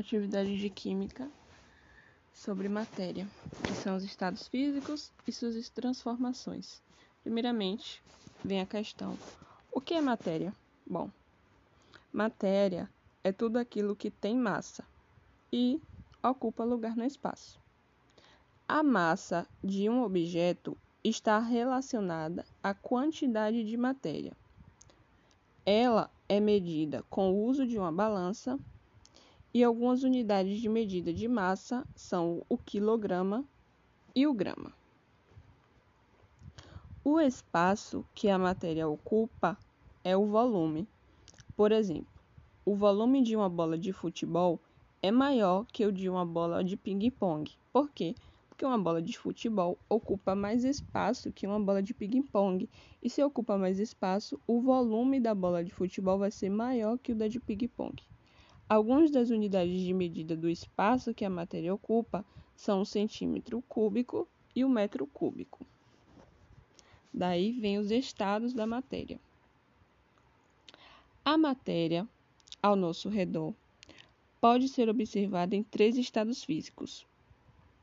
[0.00, 1.30] atividade de química
[2.32, 3.26] sobre matéria,
[3.64, 6.82] que são os estados físicos e suas transformações.
[7.22, 8.02] Primeiramente,
[8.44, 9.18] vem a questão:
[9.72, 10.54] o que é matéria?
[10.86, 11.10] Bom,
[12.12, 12.88] matéria
[13.24, 14.84] é tudo aquilo que tem massa
[15.52, 15.80] e
[16.22, 17.60] ocupa lugar no espaço.
[18.66, 24.32] A massa de um objeto está relacionada à quantidade de matéria.
[25.64, 28.58] Ela é medida com o uso de uma balança
[29.52, 33.44] e algumas unidades de medida de massa são o quilograma
[34.14, 34.72] e o grama.
[37.02, 39.56] O espaço que a matéria ocupa
[40.04, 40.86] é o volume.
[41.56, 42.06] Por exemplo,
[42.64, 44.60] o volume de uma bola de futebol
[45.00, 47.50] é maior que o de uma bola de ping-pong.
[47.72, 48.14] Por quê?
[48.48, 52.68] Porque uma bola de futebol ocupa mais espaço que uma bola de ping-pong.
[53.02, 57.12] E se ocupa mais espaço, o volume da bola de futebol vai ser maior que
[57.12, 58.02] o da de ping-pong.
[58.68, 62.22] Algumas das unidades de medida do espaço que a matéria ocupa
[62.54, 65.66] são o centímetro cúbico e o metro cúbico.
[67.12, 69.18] Daí vem os estados da matéria.
[71.24, 72.06] A matéria
[72.62, 73.54] ao nosso redor
[74.38, 77.06] pode ser observada em três estados físicos.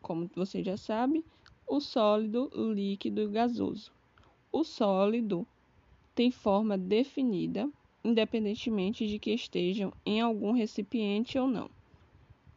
[0.00, 1.22] Como você já sabe,
[1.66, 3.92] o sólido, o líquido e o gasoso.
[4.50, 5.46] O sólido
[6.14, 7.70] tem forma definida
[8.02, 11.70] independentemente de que estejam em algum recipiente ou não,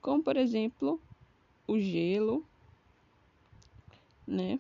[0.02, 1.00] como por exemplo
[1.68, 2.46] o gelo,
[4.26, 4.60] né?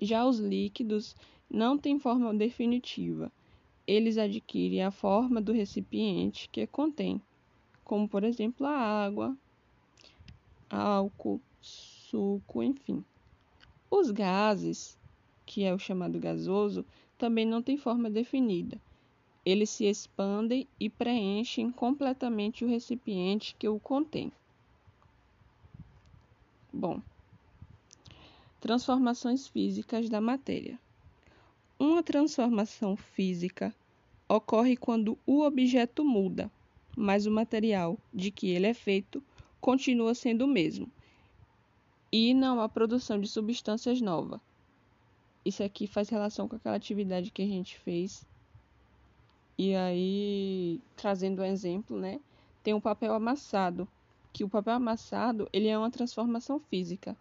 [0.00, 1.14] Já os líquidos
[1.48, 3.30] não têm forma definitiva,
[3.86, 7.20] eles adquirem a forma do recipiente que contém,
[7.84, 9.36] como por exemplo a água,
[10.68, 13.04] álcool, suco, enfim.
[13.88, 14.98] Os gases,
[15.46, 16.84] que é o chamado gasoso,
[17.16, 18.80] também não têm forma definida
[19.44, 24.30] eles se expandem e preenchem completamente o recipiente que o contém.
[26.72, 27.00] Bom,
[28.60, 30.78] transformações físicas da matéria.
[31.78, 33.74] Uma transformação física
[34.28, 36.50] ocorre quando o objeto muda,
[36.96, 39.22] mas o material de que ele é feito
[39.60, 40.90] continua sendo o mesmo
[42.12, 44.38] e não há produção de substâncias novas.
[45.44, 48.24] Isso aqui faz relação com aquela atividade que a gente fez
[49.58, 52.20] e aí, trazendo um exemplo, né,
[52.62, 53.86] tem o papel amassado,
[54.32, 57.16] que o papel amassado, ele é uma transformação física,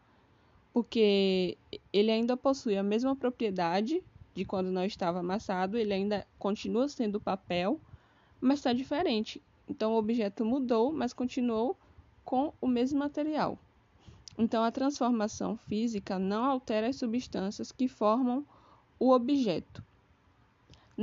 [0.74, 1.58] porque
[1.92, 4.02] ele ainda possui a mesma propriedade
[4.34, 7.80] de quando não estava amassado, ele ainda continua sendo papel,
[8.40, 9.42] mas está diferente.
[9.68, 11.78] Então o objeto mudou, mas continuou
[12.24, 13.60] com o mesmo material.
[14.38, 18.46] Então a transformação física não altera as substâncias que formam
[18.98, 19.84] o objeto.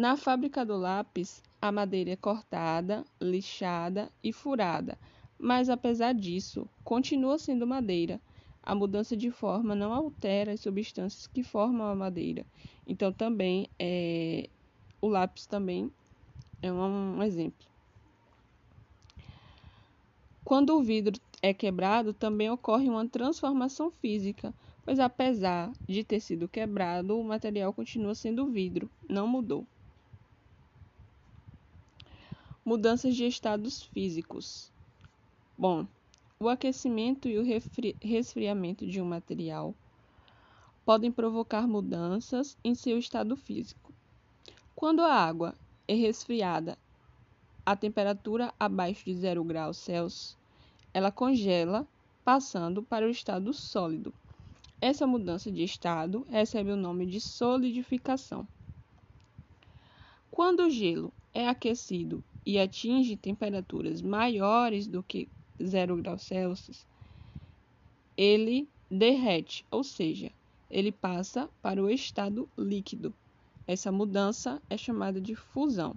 [0.01, 4.97] Na fábrica do lápis, a madeira é cortada, lixada e furada,
[5.37, 8.23] mas apesar disso, continua sendo madeira.
[8.63, 12.47] A mudança de forma não altera as substâncias que formam a madeira.
[12.87, 14.49] Então, também é,
[15.01, 15.91] o lápis também
[16.63, 17.67] é um, exemplo.
[20.45, 24.55] Quando o vidro é quebrado, também ocorre uma transformação física,
[24.85, 29.67] pois apesar de ter sido quebrado, o material continua sendo vidro, não mudou.
[32.69, 34.71] Mudanças de estados físicos.
[35.57, 35.87] Bom,
[36.39, 37.43] o aquecimento e o
[38.03, 39.75] resfriamento de um material
[40.85, 43.91] podem provocar mudanças em seu estado físico.
[44.77, 45.55] Quando a água
[45.89, 46.77] é resfriada
[47.65, 50.37] a temperatura abaixo de 0 graus Celsius,
[50.93, 51.89] ela congela,
[52.23, 54.13] passando para o estado sólido.
[54.79, 58.47] Essa mudança de estado recebe o nome de solidificação.
[60.31, 65.29] Quando o gelo é aquecido e atinge temperaturas maiores do que
[65.63, 66.87] 0 graus Celsius,
[68.17, 70.33] ele derrete, ou seja,
[70.71, 73.13] ele passa para o estado líquido.
[73.67, 75.95] Essa mudança é chamada de fusão.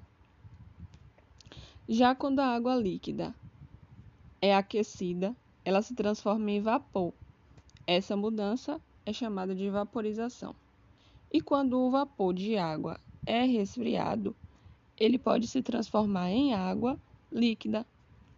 [1.87, 3.33] Já quando a água líquida
[4.41, 5.33] é aquecida,
[5.63, 7.13] ela se transforma em vapor.
[7.87, 10.53] Essa mudança é chamada de vaporização.
[11.31, 14.35] E quando o vapor de água é resfriado,
[15.01, 16.95] ele pode se transformar em água
[17.31, 17.83] líquida,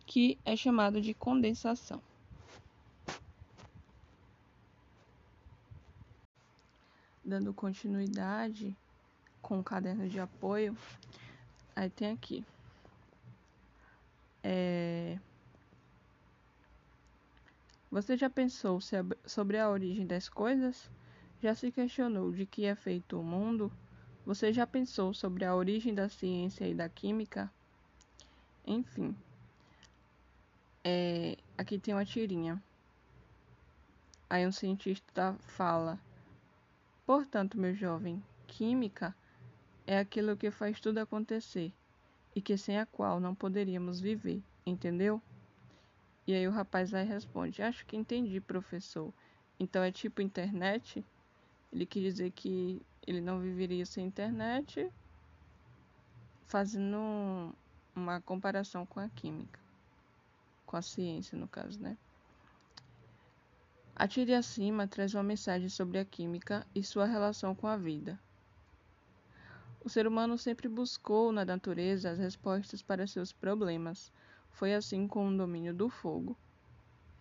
[0.05, 2.01] que é chamado de condensação.
[7.21, 8.73] Dando continuidade
[9.41, 10.77] com o caderno de apoio,
[11.75, 12.45] aí tem aqui.
[14.41, 15.19] É...
[17.91, 18.79] Você já pensou
[19.25, 20.89] sobre a origem das coisas?
[21.41, 23.69] Já se questionou de que é feito o mundo?
[24.25, 27.51] Você já pensou sobre a origem da ciência e da química?
[28.65, 29.15] Enfim,
[30.85, 32.61] É, aqui tem uma tirinha.
[34.29, 35.97] Aí um cientista fala:
[37.05, 39.15] Portanto, meu jovem, química
[39.87, 41.71] é aquilo que faz tudo acontecer
[42.35, 45.21] e que sem a qual não poderíamos viver, entendeu?
[46.27, 49.13] E aí o rapaz e responde: Acho que entendi, professor.
[49.57, 51.05] Então é tipo internet?
[51.71, 54.89] Ele quer dizer que ele não viveria sem internet,
[56.45, 57.55] fazendo
[57.95, 59.59] uma comparação com a química,
[60.65, 61.97] com a ciência, no caso, né?
[63.95, 68.19] Atire acima traz uma mensagem sobre a química e sua relação com a vida.
[69.85, 74.11] O ser humano sempre buscou na natureza as respostas para seus problemas.
[74.51, 76.37] Foi assim com o domínio do fogo.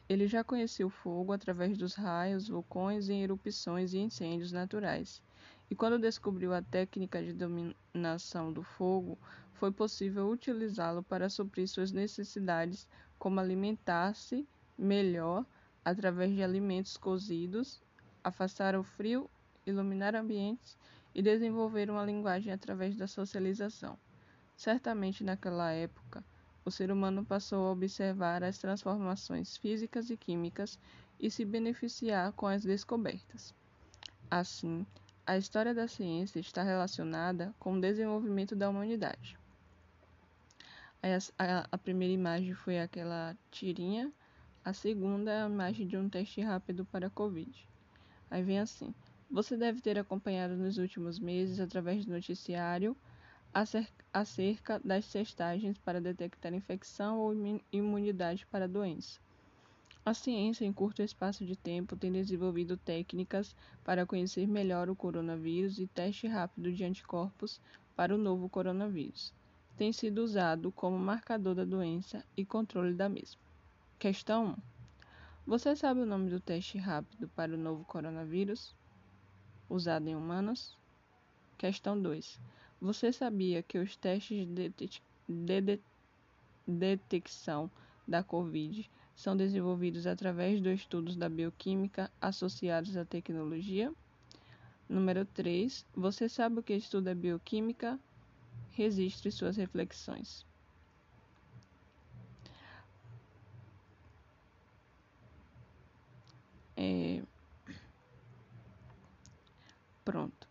[0.08, 5.20] Ele já conhecia o fogo através dos raios, vulcões e erupções e incêndios naturais.
[5.72, 9.16] E quando descobriu a técnica de dominação do fogo,
[9.54, 12.86] foi possível utilizá-lo para suprir suas necessidades,
[13.18, 14.46] como alimentar-se
[14.76, 15.46] melhor
[15.82, 17.80] através de alimentos cozidos,
[18.22, 19.30] afastar o frio,
[19.66, 20.76] iluminar ambientes
[21.14, 23.98] e desenvolver uma linguagem através da socialização.
[24.54, 26.22] Certamente naquela época,
[26.66, 30.78] o ser humano passou a observar as transformações físicas e químicas
[31.18, 33.54] e se beneficiar com as descobertas.
[34.30, 34.86] Assim,
[35.26, 39.38] a história da ciência está relacionada com o desenvolvimento da humanidade.
[41.38, 44.12] A, a, primeira imagem foi aquela tirinha,
[44.64, 47.68] a segunda é a imagem de um teste rápido para Covid.
[48.30, 48.94] Aí vem assim:
[49.30, 52.96] você deve ter acompanhado nos últimos meses, através do noticiário,
[54.12, 57.34] acerca das testagens para detectar infecção ou
[57.72, 59.20] imunidade para a doença.
[60.04, 63.54] A ciência, em curto espaço de tempo, tem desenvolvido técnicas
[63.84, 67.60] para conhecer melhor o coronavírus e teste rápido de anticorpos
[67.94, 69.32] para o novo coronavírus.
[69.76, 73.40] Tem sido usado como marcador da doença e controle da mesma.
[73.98, 74.56] Questão 1.
[75.46, 78.74] Você sabe o nome do teste rápido para o novo coronavírus?
[79.70, 80.76] usado em humanos?
[81.56, 82.40] Questão 2.
[82.80, 85.80] Você sabia que os testes de, de, de
[86.66, 87.70] detecção
[88.06, 88.90] da COVID
[89.22, 93.92] são desenvolvidos através dos estudos da bioquímica associados à tecnologia?
[94.88, 95.86] Número 3.
[95.94, 98.00] Você sabe o que estuda bioquímica?
[98.72, 100.44] Registre suas reflexões.
[106.76, 107.22] É,
[110.04, 110.48] Pronto.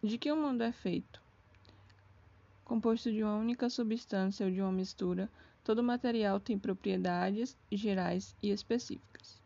[0.00, 1.20] De que o mundo é feito?
[2.64, 5.28] Composto de uma única substância ou de uma mistura,
[5.64, 9.40] todo material tem propriedades gerais e específicas.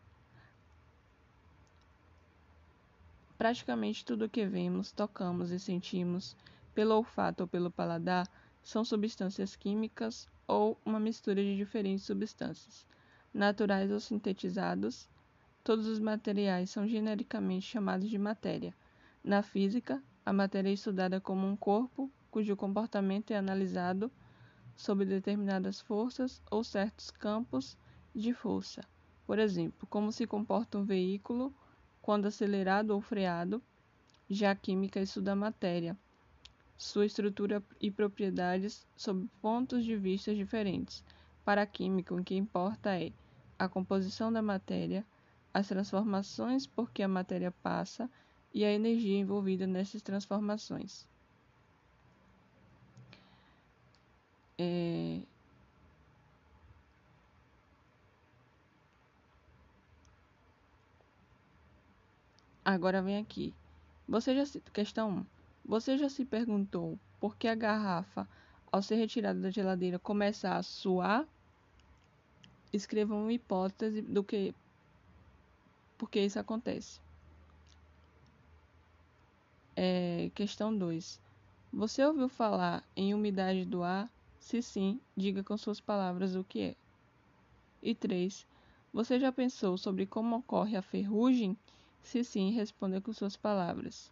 [3.37, 6.35] Praticamente tudo o que vemos, tocamos e sentimos,
[6.73, 8.27] pelo olfato ou pelo paladar,
[8.63, 12.85] são substâncias químicas ou uma mistura de diferentes substâncias,
[13.33, 15.07] naturais ou sintetizados.
[15.63, 18.73] Todos os materiais são genericamente chamados de matéria
[19.23, 24.11] na física, a matéria é estudada como um corpo cujo comportamento é analisado
[24.77, 27.75] sob determinadas forças ou certos campos
[28.15, 28.81] de força.
[29.25, 31.53] Por exemplo, como se comporta um veículo
[32.01, 33.61] quando acelerado ou freado.
[34.29, 35.97] Já a química estuda a matéria,
[36.77, 41.03] sua estrutura e propriedades sob pontos de vista diferentes.
[41.43, 43.11] Para a química, o que importa é
[43.57, 45.05] a composição da matéria,
[45.53, 48.09] as transformações por que a matéria passa
[48.53, 51.07] e a energia envolvida nessas transformações.
[54.57, 55.21] É...
[62.65, 63.53] Agora vem aqui.
[64.07, 64.59] Você já se...
[64.73, 65.25] Questão 1.
[65.65, 68.27] Você já se perguntou por que a garrafa,
[68.71, 71.25] ao ser retirada da geladeira, começa a suar?
[72.71, 74.53] Escreva uma hipótese do que
[75.97, 76.99] por que isso acontece.
[79.75, 81.19] É, questão 2.
[81.73, 84.09] Você ouviu falar em umidade do ar?
[84.47, 86.75] Se sim, diga com suas palavras o que é.
[87.81, 88.47] E 3.
[88.93, 91.57] Você já pensou sobre como ocorre a ferrugem?
[92.01, 94.09] Se sim, responda com suas palavras.